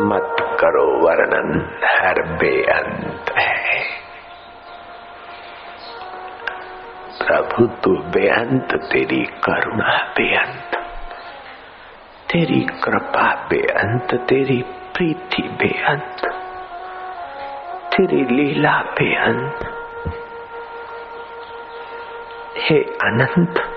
[0.00, 3.82] मत करो वर्णन, हर बेअंत है।
[7.26, 10.76] प्रभु, तू बेअंत, तेरी करुणा बेअंत।
[12.32, 14.62] तेरी कृपा बेअंत, तेरी
[14.96, 16.16] प्रीति बेअंत।
[17.92, 19.58] तेरी लीला बेअंत।
[22.56, 23.69] हे अनंत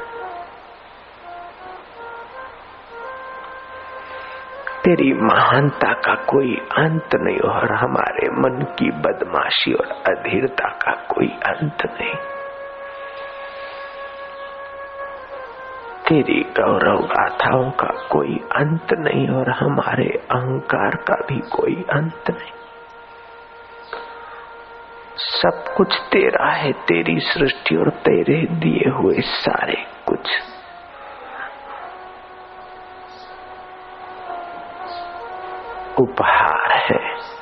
[4.83, 11.27] तेरी महानता का कोई अंत नहीं और हमारे मन की बदमाशी और अधीरता का कोई
[11.27, 12.15] अंत नहीं।
[16.09, 22.51] तेरी गौरव गाथाओं का कोई अंत नहीं और हमारे अहंकार का भी कोई अंत नहीं।
[25.17, 30.29] सब कुछ तेरा है, तेरी सृष्टि और तेरे दिए हुए सारे कुछ।
[35.99, 37.33] उपहार है।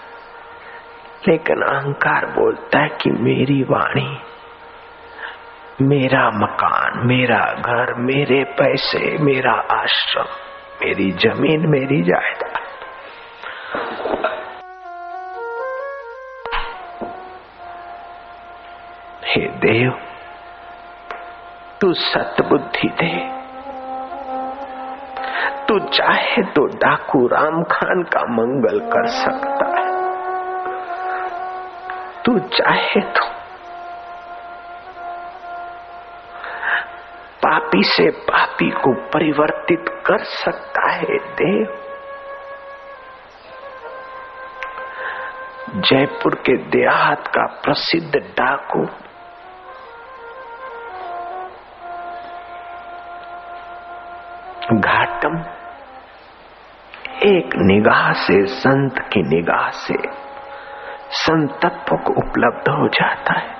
[1.28, 4.22] लेकिन अहंकार बोलता है कि मेरी वाणी,
[5.82, 10.26] मेरा मकान, मेरा घर, मेरे पैसे, मेरा आश्रम,
[10.86, 12.62] मेरी ज़मीन, मेरी जायदाद।
[19.26, 19.92] हे देव,
[21.82, 23.41] तू सतबुद्धि दे।
[25.72, 29.92] तू चाहे तो डाकू राम खान का मंगल कर सकता है।
[32.26, 33.26] तू चाहे तो
[37.44, 41.66] पापी से पापी को परिवर्तित कर सकता है देव।
[45.82, 48.86] जयपुर के देहात का प्रसिद्ध डाकू
[54.76, 55.61] घाटम
[57.26, 59.96] एक निगाह से, संत की निगाह से
[61.10, 63.56] संतत्व को उपलब्ध हो जाता है।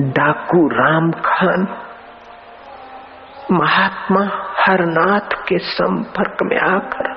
[0.00, 1.66] डाकू राम खान,
[3.52, 4.20] महात्मा
[4.60, 7.10] हरनाथ के संपर्क में आकर,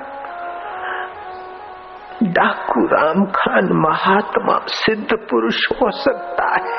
[2.23, 6.78] डाकू राम खान महात्मा सिद्ध पुरुष हो सकता है।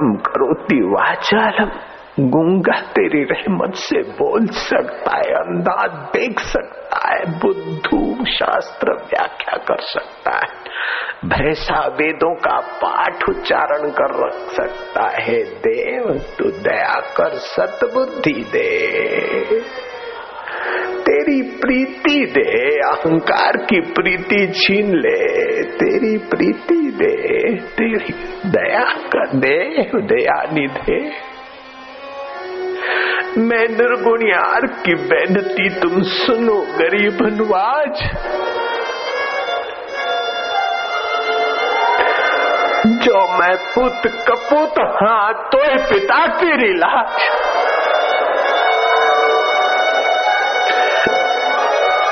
[0.00, 1.70] मूकम करोती वाचालम
[2.20, 9.80] गुंगा तेरी रहमत से बोल सकता है, अंदाज देख सकता है, बुद्धू शास्त्र व्याख्या कर
[9.80, 10.64] सकता है।
[11.28, 19.44] भैसा वेदों का पाठ उच्चारण कर रख सकता है, देव, तू दया कर सतबुद्धि दे।
[21.64, 27.14] प्रीति दे, अहंकार की प्रीति छीन ले, तेरी प्रीति दे,
[27.76, 28.14] तेरी
[28.46, 29.56] दया कर दे
[30.02, 30.98] दया निधे।
[33.38, 38.02] मैं निर्गुण यार की बेनती तुम सुनो गरीब नवाज़
[42.98, 45.58] जो मैं पुत कपूत हाँ तो
[45.88, 47.63] पिता तेरी लाज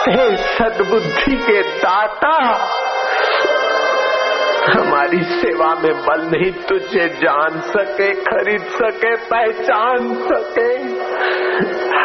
[0.09, 2.53] हे सदबुद्धि के दाता।
[4.73, 10.73] हमारी सेवा में बल नहीं, तुझे जान सके, खरीद सके, पहचान सके।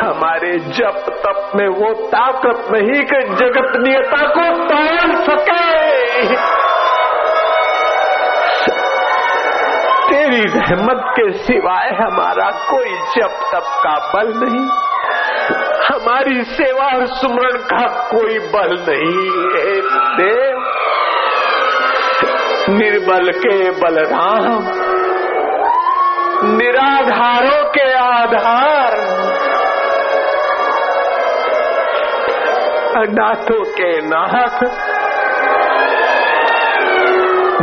[0.05, 6.35] हमारे जप तप में वो ताकत नहीं कि जगत नियता को तोड़ सके।
[10.09, 14.69] तेरी रहमत के सिवाय हमारा कोई जप तप का बल नहीं।
[16.07, 19.81] हमारी सेवा और सुमरण का कोई बल नहीं है।
[20.17, 20.59] देव,
[22.77, 24.63] निर्बल के बलराम,
[26.57, 28.93] निराधारों के आधार,
[32.97, 34.63] अनाथों के नाथ,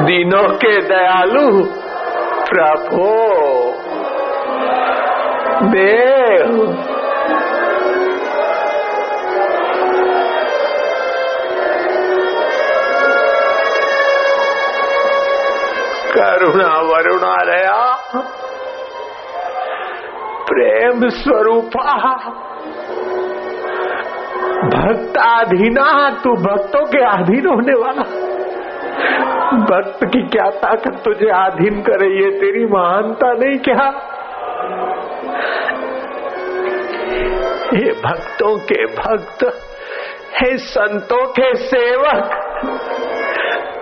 [0.05, 1.65] दीनों के दयालु,
[2.45, 3.13] प्रभो,
[5.63, 6.85] देव।
[16.17, 17.97] करुणा वरुणा रया
[20.49, 21.95] प्रेम स्वरूपा।
[24.65, 28.03] भक्ताधीना, तू भक्तों के अधीन होने वाला।
[29.57, 33.87] भक्त की क्या ताकत तुझे अधीन करे, ये तेरी महानता नहीं क्या?
[37.75, 39.45] ये भक्तों के भक्त,
[40.43, 42.31] हे संतों के सेवक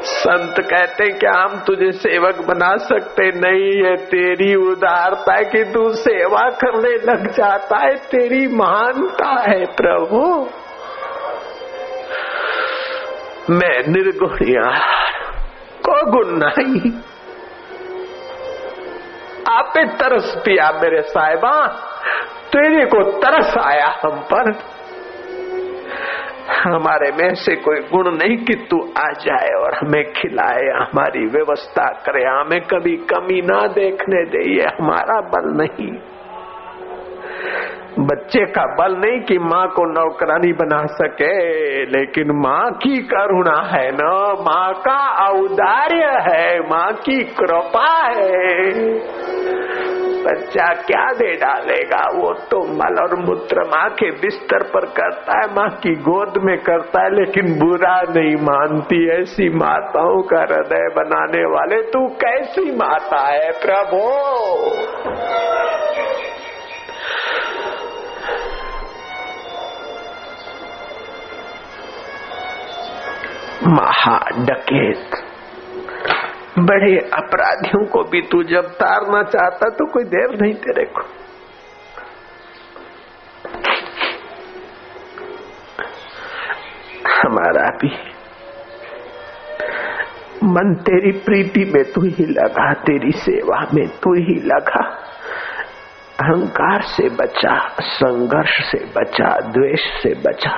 [0.04, 6.50] संत कहते क्या हम तुझे सेवक बना सकते नहीं है, तेरी उदारता कि तू सेवा
[6.50, 10.48] करने लग जाता है, तेरी महानता है प्रभु।
[13.50, 14.80] मैं निर्गुण यार
[15.88, 16.92] को गुण नहीं।
[19.58, 21.66] आपे तरस पिया मेरे साहिबा,
[22.52, 24.71] तेरे को तरस आया हम पर।
[26.50, 31.84] हमारे में से कोई गुण नहीं कि तू आ जाए और हमें खिलाए, हमारी व्यवस्था
[31.84, 35.92] करे, हमें कभी कमी ना देखने दे, ये हमारा बल नहीं।
[37.98, 41.32] बच्चे का बल नहीं कि माँ को नौकरानी बना सके,
[41.84, 44.02] लेकिन माँ की करुणा है न,
[44.40, 49.41] माँ का औदार्य है, माँ की कृपा है।
[50.24, 52.02] बच्चा क्या दे डालेगा?
[52.14, 56.58] वो तो मल और मूत्र माँ के बिस्तर पर करता है, माँ की गोद में
[56.58, 63.28] करता है, लेकिन बुरा नहीं मानती। ऐसी माताओं का हृदय बनाने वाले, तू कैसी माता
[63.28, 64.02] है प्रभु?
[73.66, 75.21] महाडकेत।
[76.58, 81.02] बड़े अपराधियों को भी तू जब तारना चाहता तो कोई देर नहीं तेरे को।
[87.22, 87.90] हमारा भी
[90.44, 94.84] मन तेरी प्रीति में तू ही लगा, तेरी सेवा में तू ही लगा।
[96.20, 100.56] अहंकार से बचा, संघर्ष से बचा, द्वेष से बचा।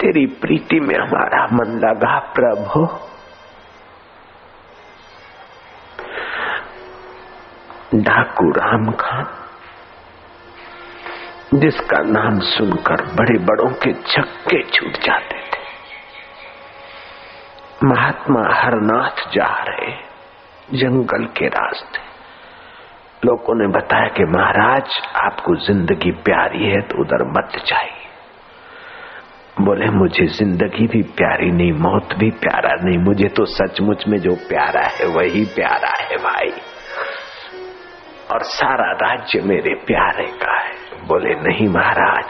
[0.00, 2.86] तेरी प्रीति में हमारा मन लगा, प्रभु।
[7.94, 9.26] डाकू राम खान
[11.54, 15.62] जिसका नाम सुनकर बड़े बड़ों के छक्के छूट जाते थे।
[17.84, 19.92] महात्मा हरनाथ जा रहे
[20.78, 22.06] जंगल के रास्ते।
[23.26, 28.06] लोगों ने बताया कि महाराज, आपको ज़िंदगी प्यारी है तो उधर मत जाइए।
[29.60, 34.34] बोले, मुझे ज़िंदगी भी प्यारी नहीं, मौत भी प्यारा नहीं, मुझे तो सचमुच में जो
[34.48, 36.52] प्यारा है वही प्यारा है भाई।
[38.30, 42.26] और सारा राज्य मेरे प्यारे का है। बोले, नहीं महाराज,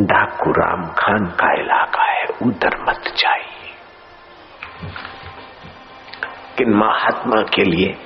[0.00, 3.74] डाकू राम खान का इलाका है, उधर मत जाइए।
[6.58, 7.96] किन महात्मा के लिए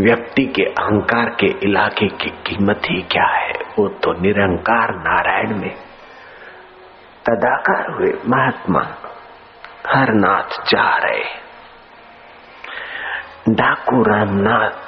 [0.00, 3.52] व्यक्ति के अहंकार के इलाके की कीमत ही क्या है?
[3.78, 5.74] वो तो निरंकार नारायण में
[7.26, 8.80] तदाकार हुए महात्मा,
[9.88, 11.24] हरनाथ जा रहे
[13.48, 14.85] डाकू रामनाथ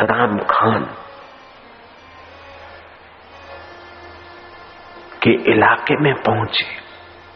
[0.00, 0.84] राम खान
[5.22, 6.66] के इलाके में पहुँचे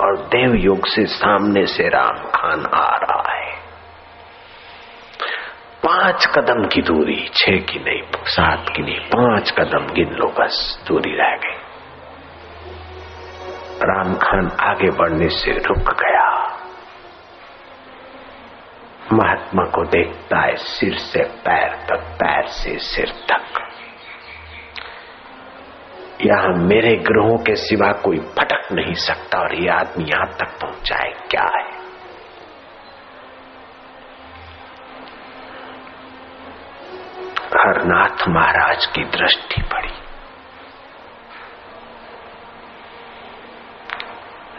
[0.01, 3.57] और देव योग से सामने से राम खान आ रहा है।
[5.85, 10.85] पाँच कदम की दूरी, छह की नहीं, सात की नहीं, पाँच कदम गिन लो, बस
[10.89, 11.57] दूरी रह गई।
[13.83, 16.28] राम खान आगे बढ़ने से रुक गया।
[19.13, 23.45] महात्मा को देखता है सिर से पैर तक, पैर से सिर तक।
[26.21, 31.13] यहाँ मेरे ग्रहों के सिवा कोई फटक नहीं सकता और ये आदमी यहाँ तक पहुँचाए
[31.31, 31.79] क्या है?
[37.59, 39.93] हरनाथ महाराज की दृष्टि पड़ी।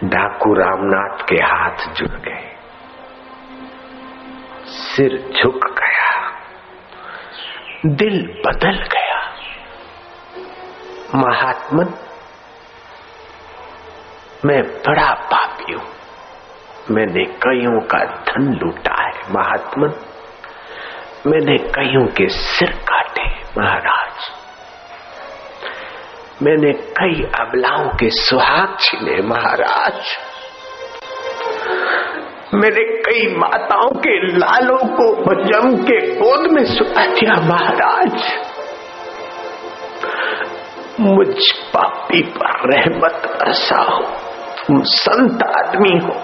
[0.03, 2.58] डाकू रामनाथ के हाथ जुड़ गए।
[4.69, 6.31] सिर झुक गया।
[7.85, 9.19] दिल बदल गया।
[11.15, 11.93] महात्मन
[14.45, 15.87] मैं बड़ा पापी हूँ।
[16.91, 19.93] मैंने कईयों का धन लूटा है महात्मन
[21.27, 23.23] मैंने कईयों के सिर काटे
[23.57, 24.31] महाराज।
[26.41, 30.28] मैंने कई अबलाओं के सुहाग छीने, महाराज।
[32.53, 38.15] मेरे कई माताओं के लालों को जम के गोद में सुना दिया महाराज।
[40.99, 41.35] मुझ
[41.73, 44.01] पापी पर रहमत बरसा हो,
[44.59, 46.17] तुम संत आदमी हो।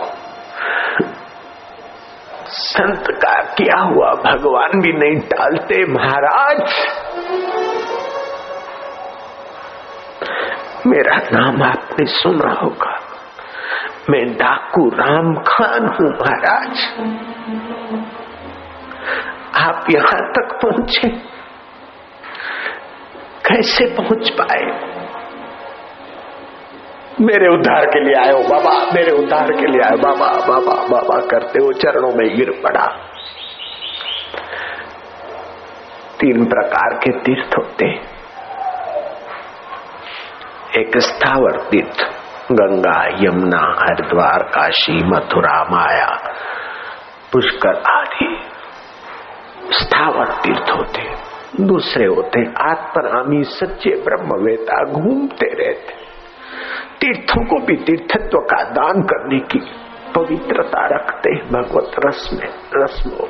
[2.56, 6.62] संत का क्या हुआ भगवान भी नहीं टालते महाराज।
[10.88, 12.95] मेरा नाम आपने सुना होगा।
[14.10, 16.80] मैं डाकू राम खान हूँ, महाराज।
[19.56, 21.10] आप यहाँ तक पहुँचे।
[23.50, 24.96] कैसे पहुँच पाए?
[27.22, 31.64] मेरे उद्धार के लिए आयो, बाबा, मेरे उद्धार के लिए आयो, बाबा बाबा बाबा करते
[31.64, 32.86] हो चरणों में गिर पड़ा।
[36.20, 37.86] तीन प्रकार के तीर्थ होते।
[40.80, 46.34] एक स्थावर तीर्थ। गंगा, यमुना, हरिद्वार, काशी, मथुरा, माया,
[47.32, 48.38] पुष्कर आदि
[49.72, 51.04] स्थावर तीर्थ होते,
[51.64, 52.40] दूसरे होते
[52.72, 55.94] आत्मरामी सच्चे ब्रह्मवेता घूमते रहते।
[57.02, 59.60] तीर्थों को भी तीर्थत्व का दान करने की
[60.16, 63.30] पवित्रता रखते भगवत रस में रस में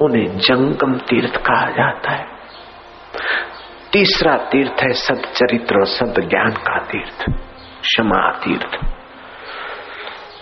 [0.00, 2.26] उन्हें जंगम तीर्थ कहा जाता है।
[3.92, 7.24] तीसरा तीर्थ है सदचरित्र और सद ज्ञान का तीर्थ।
[7.86, 8.76] क्षमा तीर्थ,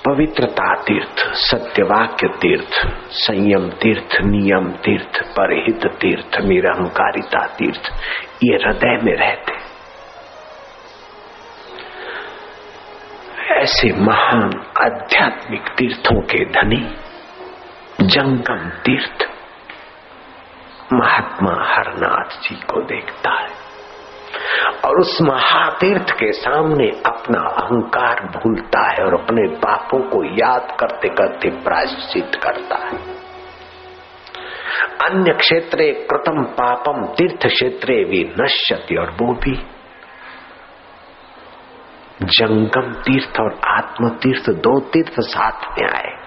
[0.04, 7.92] पवित्रता तीर्थ, सत्यवाक्य तीर्थ, संयम तीर्थ, नियम तीर्थ, परहित तीर्थ, निरहंकारिता तीर्थ,
[8.44, 9.52] ये हृदय में रहते।
[13.54, 14.50] ऐसे महान
[14.82, 16.96] आध्यात्मिक तीर्थों के धनी,
[18.00, 19.28] जंगम तीर्थ,
[20.92, 23.63] महात्मा हरनाथ जी को देखता है।
[24.84, 31.08] और उस महातीर्थ के सामने अपना अहंकार भूलता है और अपने पापों को याद करते
[31.08, 33.24] करते प्रायश्चित करता है।
[35.10, 39.66] अन्य क्षेत्रे कृतम पापम, तीर्थ क्षेत्रे भी नश्यति और वो भी।
[42.22, 46.24] जंगम तीर्थ और आत्म तीर्थ दो तीर्थ साथ में आए।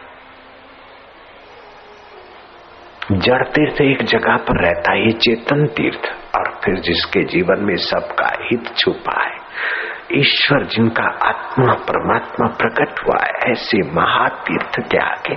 [3.11, 7.75] जड़ तीर्थ एक जगह पर रहता है, ये चेतन तीर्थ। और फिर जिसके जीवन में
[7.75, 9.35] सबका हित छुपा है,
[10.19, 15.35] ईश्वर जिनका आत्मा परमात्मा प्रकट हुआ है, ऐसे महातीर्थ आगे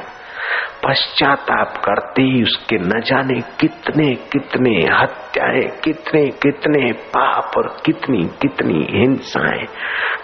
[0.84, 8.86] पश्चाताप करते ही उसके न जाने कितने कितने हत्याएँ, कितने कितने पाप और कितनी कितनी
[8.90, 9.66] हिंसाएँ,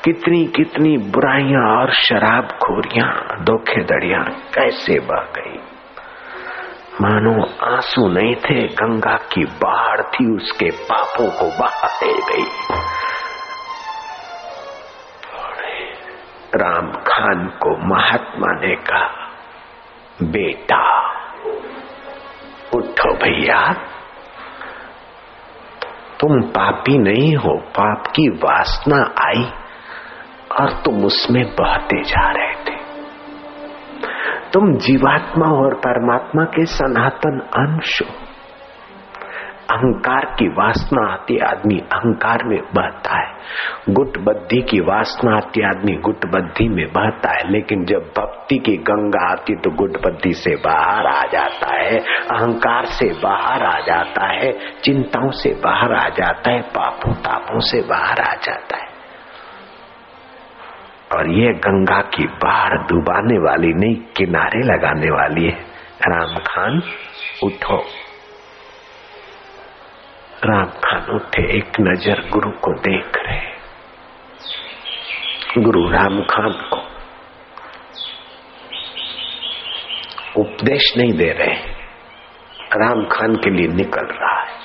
[0.04, 5.75] कितनी कितनी बुराइयाँ और शराब खोरियाँ धोखेधड़ियाँ कैसे बह गई।
[7.00, 7.32] मानो
[7.74, 12.46] आँसू नहीं थे, गंगा की बाढ़ थी, उसके पापों को बहाते गई।
[16.54, 19.08] राम खान को महात्मा ने कहा,
[20.22, 21.10] बेटा,
[22.74, 23.72] उठो भैया।
[26.20, 29.52] तुम पापी नहीं हो, पाप की वासना आई
[30.60, 32.45] और तुम उसमें बहते जा रहे
[34.56, 38.14] तुम जीवात्मा और परमात्मा के सनातन अंश हो।
[39.70, 43.34] अहंकार की वासना आती आदमी अहंकार में बहता है।
[43.90, 49.54] गुटबद्धी की वासना आती आदमी गुटबद्धी में बहता है। लेकिन जब भक्ति की गंगा आती
[49.54, 51.98] तो गुटबद्धी से बाहर आ जाता है।
[52.30, 54.52] अहंकार से बाहर आ जाता है।
[54.84, 58.85] चिंताओं से बाहर आ जाता है। पापों तापों से बाहर आ जाता है।
[61.14, 65.76] और ये गंगा की बाढ़ डुबाने वाली नहीं, किनारे लगाने वाली है।
[66.08, 66.82] राम खान,
[67.42, 67.84] उठो।
[70.44, 73.56] राम खान उठे, एक नज़र गुरु को देख रहे।
[75.62, 76.86] गुरु राम खान को
[80.40, 81.54] उपदेश नहीं दे रहे।
[82.76, 84.55] राम खान के लिए निकल रहा है।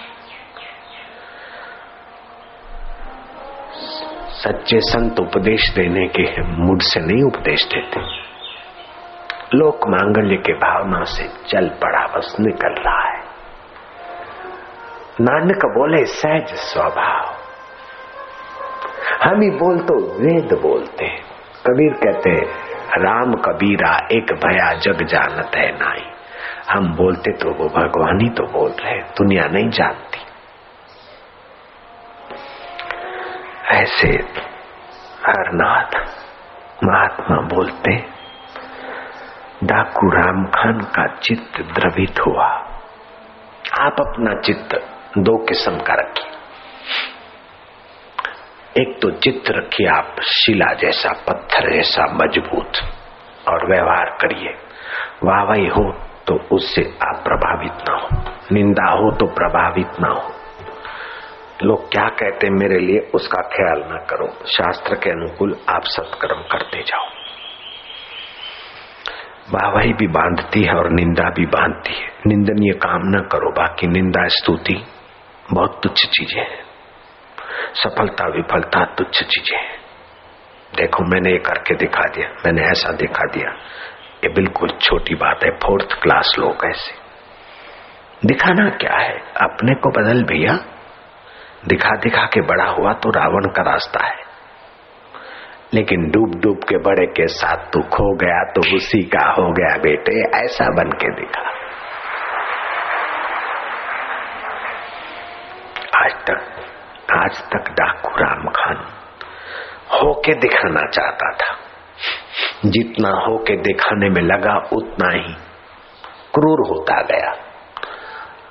[4.42, 8.00] सच्चे संत उपदेश देने के मूड से नहीं उपदेश देते।
[9.58, 13.24] लोक मांगल्य के भावना से चल पड़ा, बस निकल रहा है।
[15.22, 17.36] नानक बोले, सहज स्वभाव।
[19.24, 21.22] हम ही बोल तो वेद बोलते हैं।
[21.68, 22.46] कबीर कहते हैं,
[22.98, 26.12] राम कबीरा, एक भया जग जानत है नाई।
[26.70, 30.31] हम बोलते तो वो भगवान ही तो बोल रहे दुनिया नहीं जानती।
[33.72, 34.08] ऐसे
[35.28, 36.08] हरनाथ
[36.84, 37.96] महात्मा बोलते,
[39.64, 42.48] डाकू राम खान का चित्त द्रवित हुआ।
[43.80, 44.76] आप अपना चित्त
[45.18, 46.32] दो किस्म का रखिए।
[48.82, 52.72] एक तो चित्त रखिए आप शिला जैसा, पत्थर जैसा, मज़बूत,
[53.48, 54.54] और व्यवहार करिए।
[55.24, 55.92] वाहवाही हो
[56.28, 58.08] तो उससे आप प्रभावित ना हो।
[58.52, 60.41] निंदा हो तो प्रभावित ना हो।
[61.64, 66.42] लोग क्या कहते हैं मेरे लिए, उसका ख्याल ना करो। शास्त्र के अनुकूल आप सत्कर्म
[66.42, 67.06] करते जाओ।
[69.52, 74.28] वाहवाही भी बांधती है और निंदा भी बांधती है। निंदनीय काम न करो, बाकी निंदा
[74.28, 74.86] स्तुति
[75.54, 76.64] बहुत तुच्छ चीज़ें हैं।
[77.74, 79.82] सफलता, विफलता तुच्छ चीज़ें हैं।
[80.76, 83.50] देखो, मैंने ये करके दिखा दिया, मैंने ऐसा दिखा दिया।
[84.24, 87.02] ये बिल्कुल छोटी बात है, फोर्थ क्लास लोग ऐसे।
[88.28, 89.20] दिखाना क्या है?
[89.42, 90.81] अपने को बदल भैया।
[91.68, 94.32] दिखा दिखा के बड़ा हुआ तो रावण का रास्ता है।
[95.74, 99.78] लेकिन डूब डूब के बड़े के साथ तू खो गया तो उसी का हो गया
[99.78, 101.42] बेटे, ऐसा बन के दिखा।
[106.06, 106.52] आज तक
[107.14, 108.76] आज तक डाकू राम खान
[109.94, 111.56] होके दिखाना चाहता था।
[112.66, 115.34] जितना होके दिखाने में लगा, उतना ही
[116.34, 117.32] क्रूर होता गया।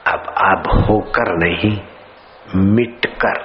[0.07, 1.77] अब अब होकर नहीं
[2.55, 3.41] मिटकर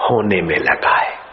[0.00, 1.26] होने में लगा है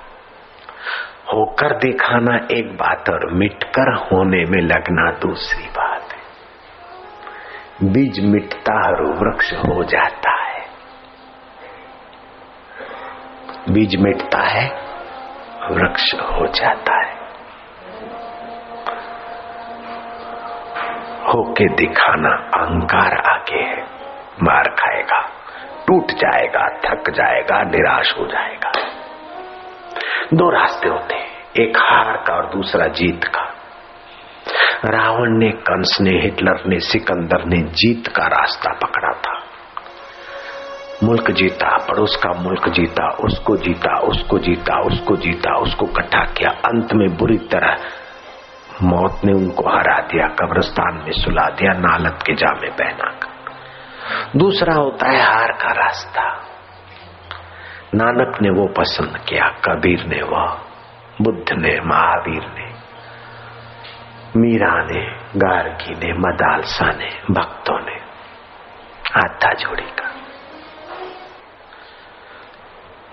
[1.34, 6.24] होकर दिखाना एक बात और मिटकर होने में लगना दूसरी बात है।
[7.92, 10.66] बीज मिटता और वृक्ष हो जाता है।
[13.70, 14.68] बीज मिटता है,
[15.72, 17.16] वृक्ष हो जाता है।
[21.28, 23.84] होके दिखाना अहंकार आगे है,
[24.44, 25.23] मार खाएगा।
[25.94, 28.72] टूट जाएगा, थक जाएगा, निराश हो जाएगा।
[30.34, 31.28] दो रास्ते होते हैं,
[31.60, 33.42] एक हार का और दूसरा जीत का।
[34.86, 39.40] रावण ने कंस ने, हिटलर ने, सिकंदर ने जीत का रास्ता पकड़ा था।
[41.04, 46.50] मुल्क जीता, पड़ोस का मुल्क जीता, उसको जीता उसको जीता उसको जीता, उसको इकट्ठा किया।
[46.50, 47.78] अंत में बुरी तरह
[48.84, 53.23] मौत ने उनको हरा दिया, कब्रस्तान में सुला दिया, नालत के जामे पहना
[54.36, 56.24] दूसरा होता है हार का रास्ता।
[57.96, 60.62] नानक ने वो पसंद किया, कबीर ने वह
[61.22, 62.74] बुद्ध ने, महावीर ने,
[64.38, 65.02] मीरा ने,
[65.40, 67.96] गार्गी ने, मदालसा ने, भक्तों ने
[69.12, 70.10] हाथा जोड़ी का।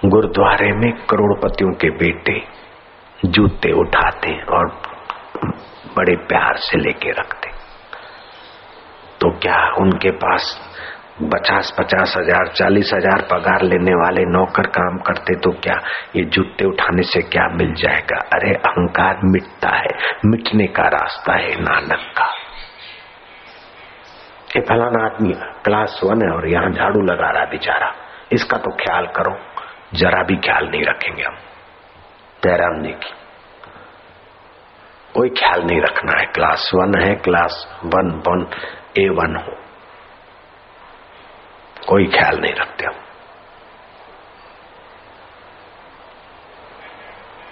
[0.04, 2.42] गुरुद्वारे में करोड़पतियों के बेटे
[3.24, 4.82] जूते उठाते और
[5.96, 7.49] बड़े प्यार से लेके रखते।
[9.20, 10.56] तो क्या उनके पास
[11.22, 15.74] पचास पचास हज़ार, चालीस हज़ार पगार लेने वाले नौकर काम करते तो क्या
[16.16, 18.20] ये जूते उठाने से क्या मिल जाएगा?
[18.34, 19.92] अरे, अहंकार मिटता है,
[20.26, 22.28] मिटने का रास्ता है नानक का।
[24.50, 27.92] ये फलाना आदमी क्लास वन है और यहाँ झाड़ू लगा रहा बेचारा।
[28.32, 29.36] इसका तो ख्याल करो,
[29.94, 31.36] जरा भी ख्याल नहीं रखेंगे हम।
[32.42, 33.14] जयराम जी की
[35.14, 38.46] कोई ख्याल नहीं रखना है। क्लास वन है, class one one
[38.98, 39.52] A one हो।
[41.88, 42.94] कोई ख्याल नहीं रखते हम।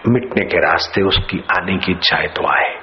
[0.06, 2.78] मिटने के रास्ते उसकी आने की इच्छा है तो आए।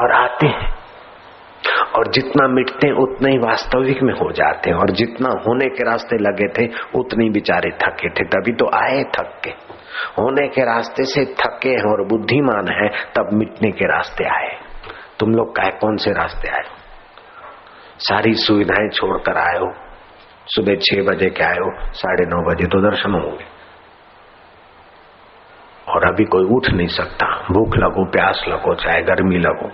[0.00, 0.82] और आते हैं।
[1.96, 5.90] और जितना मिटते हैं, उतना ही वास्तविक में हो जाते हैं। और जितना होने के
[5.90, 9.81] रास्ते लगे थे, उतने बेचारे थके थे। तभी तो आए थक के।
[10.18, 14.58] होने के रास्ते से थके हैं और बुद्धिमान है, तब मिटने के रास्ते आए।
[15.20, 16.82] तुम लोग कहे, कौन से रास्ते आए
[17.98, 19.74] सारी सुविधाएँ छोड़कर आए हो।
[20.46, 23.44] सुबह छह बजे के आए हो, साढ़े नौ बजे तो दर्शन होंगे।
[25.88, 29.70] और अभी कोई उठ नहीं सकता। भूख लगो, प्यास लगो, चाहे गर्मी लगो।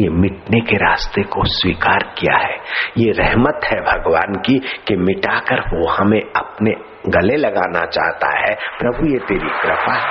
[0.00, 2.54] ये मिटने के रास्ते को स्वीकार किया है।
[2.98, 6.70] ये रहमत है भगवान की कि मिटाकर वो हमें अपने
[7.08, 10.08] गले लगाना चाहता है। प्रभु, ये तेरी कृपा है।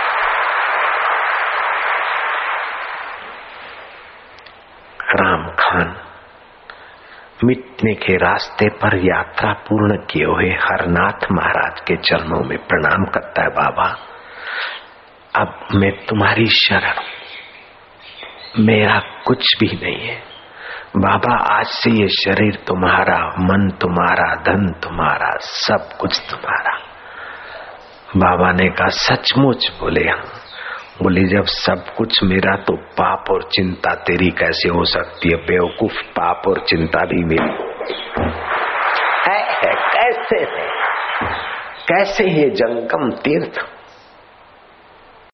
[5.15, 5.95] राम खान,
[7.43, 13.43] मिटने के रास्ते पर यात्रा पूर्ण किए हुए हरनाथ महाराज के चरणों में प्रणाम करता
[13.43, 13.97] है बाबा।
[15.35, 17.14] अब मैं तुम्हारी शरण
[18.59, 20.15] मेरा कुछ भी नहीं है।
[20.97, 26.77] बाबा आज से ये शरीर तुम्हारा मन तुम्हारा धन तुम्हारा सब कुछ तुम्हारा।
[28.17, 30.23] बाबा ने कहा सचमुच बोले हम
[31.03, 35.35] बोली जब सब कुछ मेरा तो पाप और चिंता तेरी कैसे हो सकती है?
[35.35, 37.53] बेवकूफ़ पाप और चिंता भी मेरी।
[39.27, 40.69] है, है कैसे है?
[41.87, 43.74] कैसे ये जंगम तीर्थ